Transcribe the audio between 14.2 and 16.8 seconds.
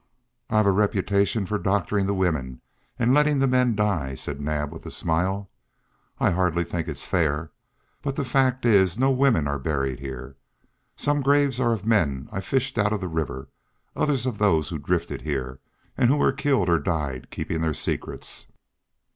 of those who drifted here, and who were killed or